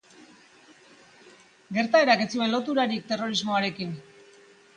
[1.77, 3.95] Gertaerak ez zuen loturarik terrorismoarekin.